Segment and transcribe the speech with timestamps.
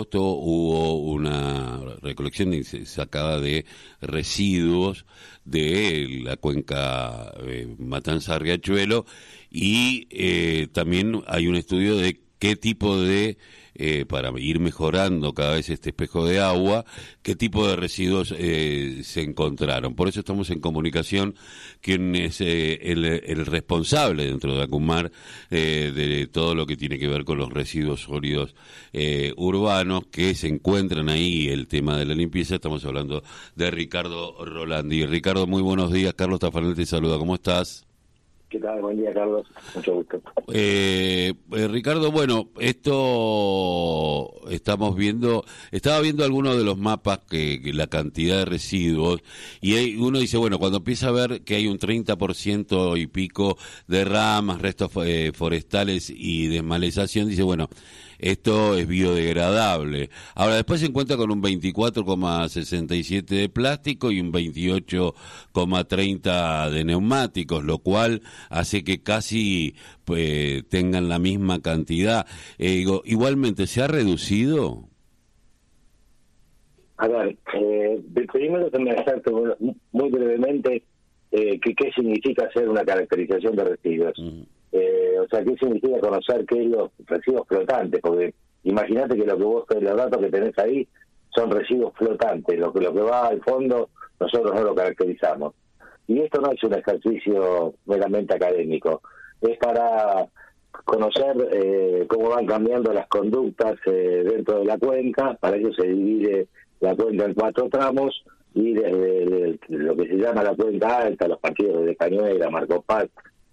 [0.00, 2.54] hubo una recolección
[2.84, 3.64] sacada de
[4.00, 5.06] residuos
[5.44, 9.06] de la cuenca eh, Matanza-Riachuelo
[9.50, 13.38] y eh, también hay un estudio de qué tipo de
[13.78, 16.84] eh, para ir mejorando cada vez este espejo de agua,
[17.22, 19.94] qué tipo de residuos eh, se encontraron.
[19.94, 21.36] Por eso estamos en comunicación
[21.80, 25.12] quién es eh, el, responsable dentro de Acumar
[25.48, 28.54] de todo lo que tiene que ver con los residuos sólidos
[29.36, 32.56] urbanos que se encuentran ahí, el tema de la limpieza.
[32.56, 33.22] Estamos hablando
[33.54, 35.06] de Ricardo Rolandi.
[35.06, 36.14] Ricardo, muy buenos días.
[36.14, 37.16] Carlos Tafanel te saluda.
[37.16, 37.87] ¿Cómo estás?
[38.48, 38.80] ¿Qué tal?
[38.80, 39.46] Buen día, Carlos.
[39.74, 40.22] Mucho gusto.
[40.50, 47.88] Eh, eh, Ricardo, bueno, esto estamos viendo, estaba viendo algunos de los mapas que, la
[47.88, 49.20] cantidad de residuos
[49.60, 54.06] y uno dice, bueno, cuando empieza a ver que hay un 30% y pico de
[54.06, 57.68] ramas, restos eh, forestales y desmalezación, dice, bueno,
[58.18, 60.10] esto es biodegradable.
[60.34, 67.78] Ahora, después se encuentra con un 24,67 de plástico y un 28,30 de neumáticos, lo
[67.78, 72.26] cual hace que casi pues, tengan la misma cantidad.
[72.58, 74.84] Eh, igualmente, ¿se ha reducido?
[76.96, 79.30] A ver, eh, primero me hacerte
[79.92, 80.82] muy brevemente
[81.30, 84.18] eh, qué significa hacer una caracterización de residuos.
[84.72, 88.00] Eh, o sea, ¿qué significa conocer qué es los residuos flotantes?
[88.00, 90.86] Porque imagínate que lo que vos, los datos que tenés ahí
[91.34, 93.88] son residuos flotantes, lo que, lo que va al fondo
[94.20, 95.54] nosotros no lo caracterizamos.
[96.06, 99.02] Y esto no es un ejercicio meramente académico,
[99.42, 100.26] es para
[100.84, 105.86] conocer eh, cómo van cambiando las conductas eh, dentro de la cuenca, para ello se
[105.86, 106.48] divide
[106.80, 111.38] la cuenca en cuatro tramos, y desde lo que se llama la cuenca alta, los
[111.38, 113.06] partidos de Cañuela, Marco Paz,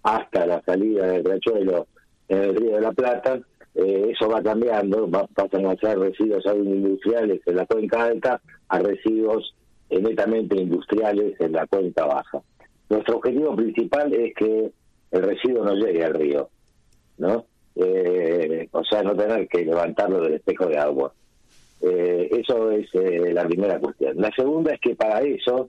[0.06, 1.88] hasta la salida del Riachuelo
[2.28, 3.40] en el Río de la Plata,
[3.74, 8.78] eh, eso va cambiando, va, pasan a ser residuos industriales en la cuenca alta a
[8.78, 9.52] residuos
[9.90, 12.40] netamente industriales en la cuenca baja.
[12.88, 14.70] Nuestro objetivo principal es que
[15.10, 16.50] el residuo no llegue al río,
[17.18, 17.44] ¿no?
[17.74, 21.12] Eh, o sea, no tener que levantarlo del espejo de agua.
[21.80, 24.16] Eh, eso es la primera cuestión.
[24.18, 25.68] La segunda es que para eso,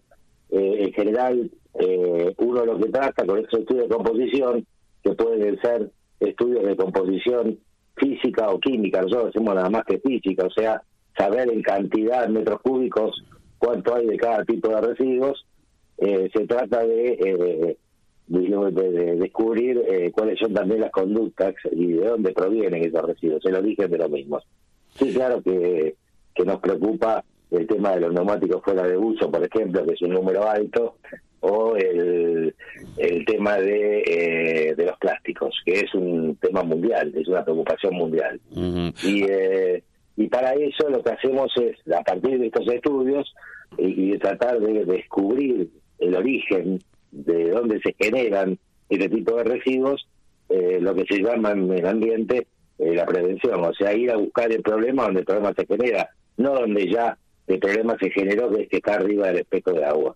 [0.52, 4.66] en general, eh, uno lo que trata con estos estudios de composición,
[5.04, 7.60] que pueden ser estudios de composición
[7.96, 10.82] física o química, nosotros hacemos nada más que física, o sea,
[11.18, 13.24] saber en cantidad de metros cúbicos
[13.58, 15.46] cuánto hay de cada tipo de residuos,
[15.98, 17.78] eh, se trata de, eh,
[18.28, 23.56] de, descubrir eh, cuáles son también las conductas y de dónde provienen esos residuos, el
[23.56, 24.44] origen de los mismos.
[24.96, 25.96] Sí, claro que,
[26.36, 30.02] que nos preocupa el tema de los neumáticos fuera de uso, por ejemplo, que es
[30.02, 30.98] un número alto,
[31.42, 32.54] o el,
[32.98, 37.96] el tema de, eh, de los plásticos, que es un tema mundial, es una preocupación
[37.96, 38.40] mundial.
[39.04, 39.84] y, eh,
[40.16, 43.34] y para eso lo que hacemos es, a partir de estos estudios,
[43.78, 46.80] y, tratar de descubrir el origen
[47.12, 48.58] de dónde se generan
[48.90, 50.08] este tipo de residuos,
[50.50, 52.48] eh, lo que se llama en el ambiente
[52.80, 56.54] la prevención, o sea, ir a buscar el problema donde el problema se genera, no
[56.54, 60.16] donde ya el problema se generó que está arriba del espejo de agua.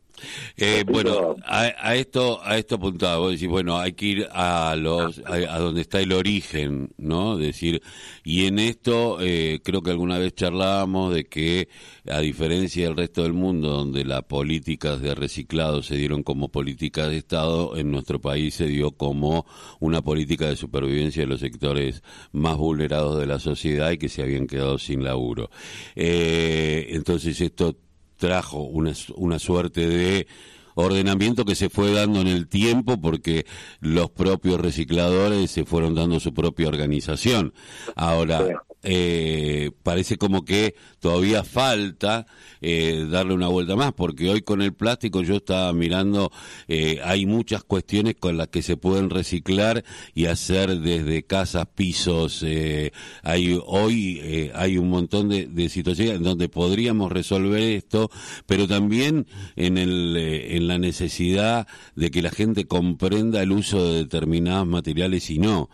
[0.57, 5.21] Eh, bueno, a, esto a esto apuntaba, vos decís, bueno, hay que ir a los
[5.25, 7.37] a, donde está el origen, ¿no?
[7.37, 7.81] Decir,
[8.25, 11.69] y en esto eh, creo que alguna vez charlábamos de que
[12.07, 17.07] a diferencia del resto del mundo, donde las políticas de reciclado se dieron como política
[17.07, 19.45] de Estado, en nuestro país se dio como
[19.79, 22.03] una política de supervivencia de los sectores
[22.33, 25.49] más vulnerados de la sociedad y que se habían quedado sin laburo.
[25.95, 27.77] Eh, entonces esto
[28.17, 30.27] trajo una, una suerte de
[30.75, 33.45] ordenamiento que se fue dando en el tiempo porque
[33.79, 37.53] los propios recicladores se fueron dando su propia organización.
[37.95, 42.25] Ahora, eh, parece como que todavía falta
[42.61, 46.31] eh, darle una vuelta más, porque hoy con el plástico yo estaba mirando,
[46.67, 49.83] eh, hay muchas cuestiones con las que se pueden reciclar
[50.13, 52.91] y hacer desde casas, pisos, eh,
[53.23, 58.09] hay hoy eh, hay un montón de, de, situaciones en donde podríamos resolver esto,
[58.45, 63.99] pero también en, el, en la necesidad de que la gente comprenda el uso de
[63.99, 65.69] determinados materiales y no.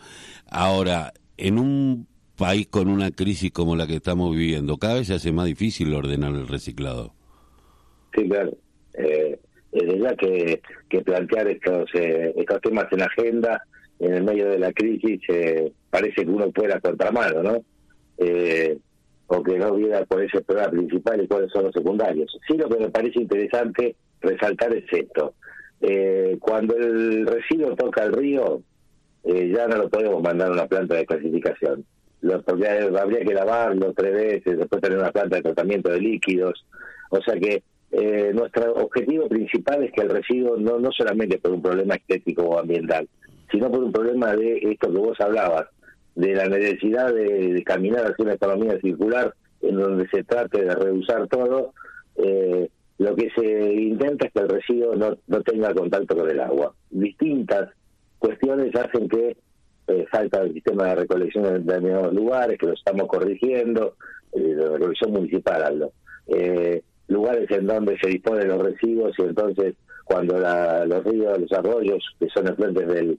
[0.50, 2.08] Ahora, en un
[2.38, 5.92] país con una crisis como la que estamos viviendo, cada vez se hace más difícil
[5.92, 7.12] ordenar el reciclado.
[8.14, 8.56] Sí, claro.
[8.94, 9.38] Eh,
[9.72, 13.62] es ya que, que plantear estos, eh, estos temas en la agenda
[13.98, 17.64] en el medio de la crisis eh, parece que uno pueda contramano, ¿no?
[18.18, 18.78] Eh,
[19.26, 22.34] o que no viera cuál es el problema principal y cuáles son los secundarios.
[22.46, 25.34] Sí, lo que me parece interesante resaltar es esto.
[25.80, 28.62] Eh, cuando el residuo toca el río,
[29.24, 31.84] eh, ya no lo podemos mandar a una planta de clasificación
[32.44, 36.64] porque habría que lavarlo tres veces, después tener una planta de tratamiento de líquidos.
[37.10, 41.52] O sea que eh, nuestro objetivo principal es que el residuo no, no solamente por
[41.52, 43.08] un problema estético o ambiental,
[43.50, 45.66] sino por un problema de esto que vos hablabas,
[46.14, 51.28] de la necesidad de, caminar hacia una economía circular en donde se trate de reusar
[51.28, 51.72] todo,
[52.16, 52.68] eh,
[52.98, 56.74] lo que se intenta es que el residuo no, no tenga contacto con el agua.
[56.90, 57.70] Distintas
[58.18, 59.36] cuestiones hacen que
[59.88, 63.96] eh, falta el sistema de recolección en determinados lugares, que lo estamos corrigiendo,
[64.32, 65.92] eh, de municipal hablo.
[66.28, 69.74] Eh, lugares en donde se disponen los residuos y entonces
[70.04, 73.18] cuando los ríos, los arroyos, que son afluentes del,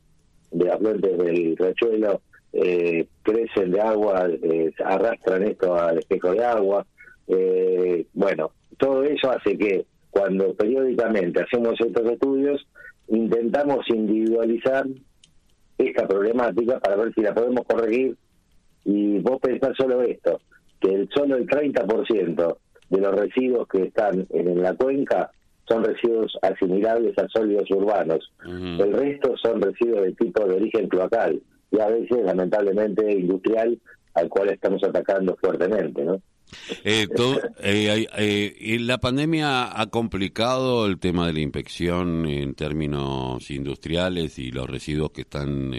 [0.52, 2.22] de afluentes del riachuelo,
[2.52, 6.86] eh, crecen de agua, eh, arrastran esto al espejo de agua.
[7.28, 12.68] Eh, bueno, todo eso hace que cuando periódicamente hacemos estos estudios,
[13.08, 14.86] intentamos individualizar
[15.80, 18.16] esta problemática para ver si la podemos corregir.
[18.86, 20.40] Y vos pensás solo esto,
[20.80, 22.58] que el solo el 30%
[22.90, 25.32] de los residuos que están en la cuenca
[25.68, 28.32] son residuos asimilables a sólidos urbanos.
[28.44, 31.42] El resto son residuos de tipo de origen cloacal
[31.72, 33.80] y a veces, lamentablemente, industrial,
[34.16, 36.22] al cual estamos atacando fuertemente, ¿no?
[36.84, 37.08] Eh,
[37.60, 38.08] eh,
[38.60, 44.70] eh, la pandemia ha complicado el tema de la inspección en términos industriales y los
[44.70, 45.74] residuos que están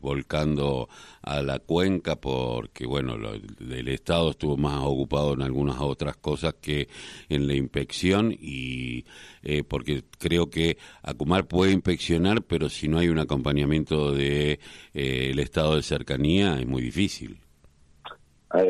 [0.00, 0.88] volcando
[1.22, 6.88] a la cuenca porque, bueno, el Estado estuvo más ocupado en algunas otras cosas que
[7.28, 9.04] en la inspección y
[9.68, 14.58] porque creo que Acumar puede inspeccionar, pero si no hay un acompañamiento de
[14.92, 17.43] el Estado de cercanía es muy difícil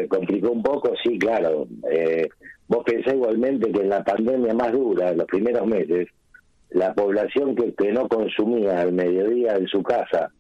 [0.08, 1.66] complicó un poco, sí, claro.
[1.90, 2.28] Eh,
[2.68, 6.08] vos pensás igualmente que en la pandemia más dura, en los primeros meses,
[6.70, 10.30] la población que, no consumía al mediodía en su casa,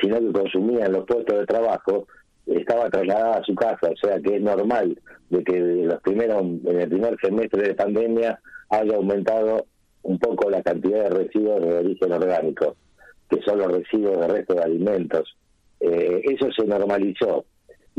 [0.00, 2.06] sino que consumía en los puestos de trabajo,
[2.46, 4.98] estaba trasladada a su casa, o sea que es normal
[5.30, 8.40] de que los primeros, en el primer semestre de pandemia
[8.70, 9.66] haya aumentado
[10.02, 12.76] un poco la cantidad de residuos de origen orgánico,
[13.28, 15.36] que son los residuos de resto de alimentos.
[15.80, 17.44] Eh, eso se normalizó.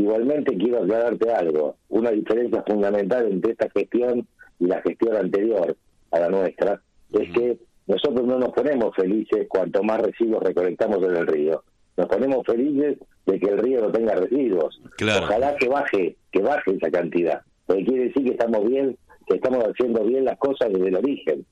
[0.01, 4.27] Igualmente quiero aclararte algo, una diferencia fundamental entre esta gestión
[4.59, 5.77] y la gestión anterior
[6.09, 6.81] a la nuestra,
[7.13, 11.63] es que nosotros no nos ponemos felices cuanto más residuos recolectamos en el río.
[11.97, 14.81] Nos ponemos felices de que el río no tenga residuos.
[14.99, 17.41] Ojalá que baje, que baje esa cantidad.
[17.67, 21.45] Porque quiere decir que estamos bien, que estamos haciendo bien las cosas desde el origen.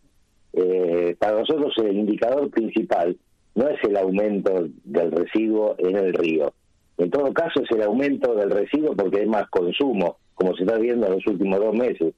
[0.54, 3.16] Eh, para nosotros el indicador principal
[3.54, 6.52] no es el aumento del residuo en el río,
[7.00, 10.78] en todo caso es el aumento del residuo porque hay más consumo, como se está
[10.78, 12.14] viendo en los últimos dos meses.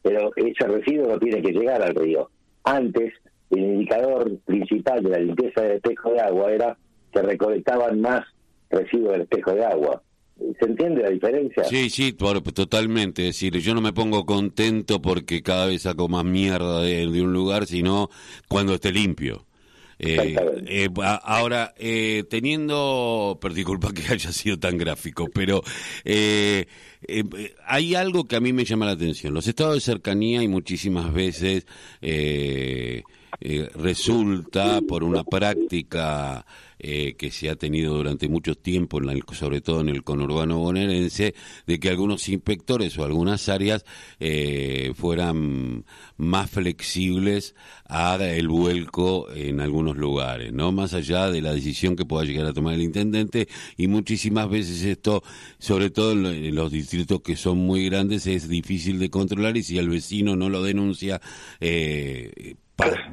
[0.00, 2.30] Pero ese residuo no tiene que llegar al río.
[2.64, 3.12] Antes,
[3.50, 6.78] el indicador principal de la limpieza del espejo de agua era
[7.12, 8.24] que recolectaban más
[8.70, 10.02] residuos del espejo de agua.
[10.58, 11.64] ¿Se entiende la diferencia?
[11.64, 13.28] Sí, sí, totalmente.
[13.28, 17.34] Es decir, yo no me pongo contento porque cada vez saco más mierda de un
[17.34, 18.08] lugar, sino
[18.48, 19.44] cuando esté limpio.
[20.04, 20.34] Eh,
[20.66, 20.88] eh,
[21.22, 25.62] ahora, eh, teniendo, pero disculpa que haya sido tan gráfico, pero
[26.04, 26.66] eh,
[27.64, 29.32] hay algo que a mí me llama la atención.
[29.32, 31.66] Los estados de cercanía y muchísimas veces
[33.40, 36.44] resulta por una práctica
[36.84, 41.32] eh, que se ha tenido durante mucho tiempo, en sobre todo en el conurbano bonaerense,
[41.64, 43.84] de que algunos inspectores o algunas áreas
[44.18, 45.84] eh, fueran
[46.16, 47.54] más flexibles
[47.88, 50.72] a el vuelco en algunos lugares, ¿no?
[50.72, 53.46] Más allá de la decisión que pueda llegar a tomar el intendente
[53.76, 55.22] y muchísimas veces esto,
[55.60, 59.78] sobre todo en los distritos que son muy grandes, es difícil de controlar y si
[59.78, 61.20] el vecino no lo denuncia,
[61.60, 62.56] eh,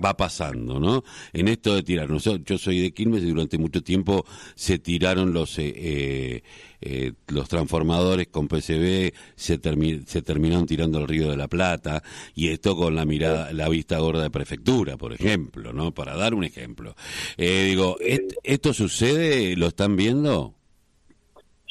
[0.03, 1.03] va pasando, ¿no?
[1.33, 4.25] En esto de tirar, yo soy de Quilmes y durante mucho tiempo
[4.55, 6.43] se tiraron los eh, eh,
[6.81, 9.59] eh, los transformadores con PCB, se,
[10.05, 12.01] se terminaron tirando al Río de la Plata
[12.33, 15.93] y esto con la mirada, la vista gorda de prefectura, por ejemplo, ¿no?
[15.93, 16.95] Para dar un ejemplo.
[17.37, 17.97] digo,
[18.43, 19.55] ¿esto sucede?
[19.55, 20.58] ¿Lo están viendo?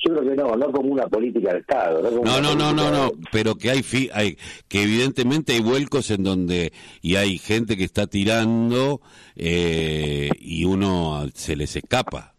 [0.04, 2.02] Yo creo que no, no como una política de Estado.
[2.22, 4.38] No, no, no, no, no, pero que hay, hay,
[4.68, 9.00] que evidentemente hay vuelcos en donde, y hay gente que está tirando
[9.34, 12.34] eh, y uno se les escapa.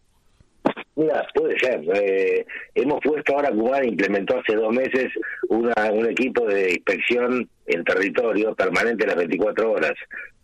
[0.96, 1.82] Mira, puede ser.
[1.94, 5.10] Eh, hemos puesto ahora, Cuba implementó hace dos meses
[5.50, 9.94] una, un equipo de inspección en territorio permanente las 24 horas,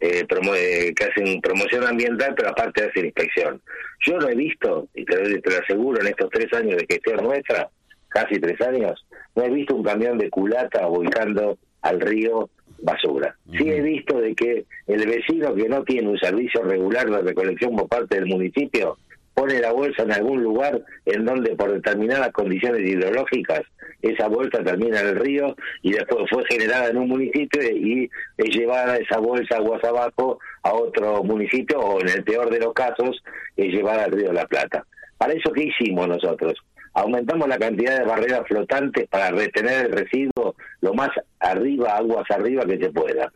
[0.00, 3.62] eh, que hacen promoción ambiental, pero aparte hacen inspección.
[4.04, 7.68] Yo no he visto, y te, lo aseguro, en estos tres años de gestión nuestra,
[8.08, 13.36] casi tres años, no he visto un camión de culata volcando al río basura.
[13.56, 17.76] Sí he visto de que el vecino que no tiene un servicio regular de recolección
[17.76, 18.98] por parte del municipio
[19.36, 23.60] pone la bolsa en algún lugar en donde por determinadas condiciones hidrológicas
[24.00, 28.56] esa bolsa termina en el río y después fue generada en un municipio y es
[28.56, 33.22] llevada esa bolsa aguas abajo a otro municipio o en el peor de los casos
[33.58, 34.86] es llevada al río de la Plata.
[35.18, 36.54] Para eso, ¿qué hicimos nosotros?
[36.94, 42.64] Aumentamos la cantidad de barreras flotantes para retener el residuo lo más arriba, aguas arriba
[42.64, 43.30] que se pueda.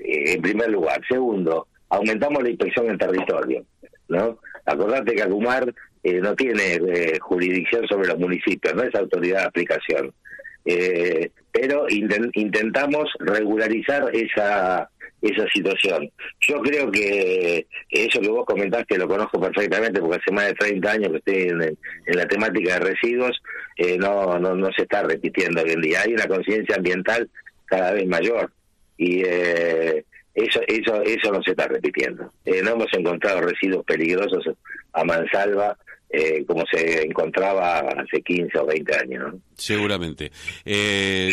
[0.00, 1.00] Eh, en primer lugar.
[1.08, 3.64] Segundo, aumentamos la inspección en territorio.
[4.08, 4.38] ¿no?
[4.68, 5.72] Acordate que Acumar
[6.02, 10.12] eh, no tiene eh, jurisdicción sobre los municipios, no es autoridad de aplicación.
[10.64, 14.88] Eh, pero intentamos regularizar esa
[15.20, 16.08] esa situación.
[16.46, 20.90] Yo creo que eso que vos comentaste lo conozco perfectamente porque hace más de 30
[20.92, 21.48] años que estoy
[22.06, 23.42] en, la temática de residuos,
[23.98, 26.02] no, no, no se está repitiendo hoy en día.
[26.02, 27.28] Hay una conciencia ambiental
[27.66, 28.52] cada vez mayor
[28.98, 30.04] y eh,
[30.44, 32.32] eso eso eso no se está repitiendo.
[32.44, 34.44] Eh, no hemos encontrado residuos peligrosos
[34.92, 35.76] a mansalva
[36.10, 39.34] eh, como se encontraba hace 15 o 20 años.
[39.54, 40.32] Seguramente.
[40.64, 41.30] Eh,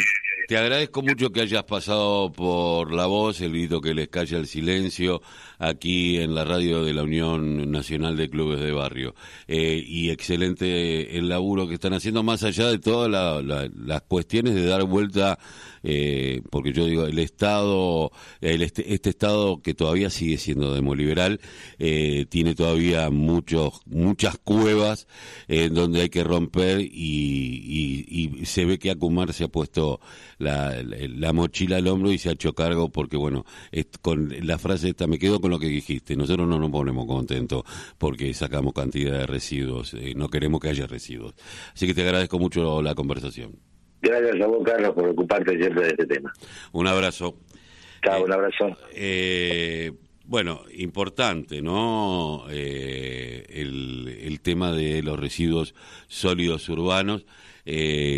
[0.48, 4.48] te agradezco mucho que hayas pasado por la voz, el grito que les calla el
[4.48, 5.22] silencio,
[5.60, 9.16] aquí en la radio de la Unión Nacional de Clubes de Barrio.
[9.48, 14.66] Eh, y excelente el laburo que están haciendo, más allá de todas las cuestiones de
[14.66, 15.40] dar vuelta,
[15.84, 21.40] eh, porque yo digo, el Estado, el este, este, Estado que todavía sigue siendo demoliberal,
[21.78, 25.08] eh, tiene todavía muchos, muchas cuevas
[25.48, 30.00] en donde hay que romper y, y se ve que Acumar se ha puesto
[30.38, 33.46] la, la, mochila al hombro y se ha hecho cargo porque, bueno,
[34.02, 37.62] con la frase esta, me quedo con lo que dijiste, nosotros no nos ponemos contentos
[38.00, 41.36] porque sacamos cantidad de residuos, eh, no queremos que haya residuos.
[41.72, 43.52] Así que te agradezco mucho la conversación.
[44.02, 46.34] Gracias a vos, Carlos, por ocuparte siempre de este tema.
[46.72, 47.38] Un abrazo.
[48.04, 48.76] Chao, un abrazo.
[48.92, 49.92] Eh,
[50.26, 52.46] bueno, importante, ¿no?
[52.50, 55.76] Eh, el, el tema de los residuos
[56.08, 57.24] sólidos urbanos.
[57.68, 58.14] Eh,